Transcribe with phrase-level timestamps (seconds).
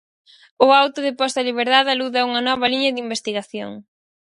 [0.65, 3.71] O auto de posta en liberdade alude a unha nova liña de investigación.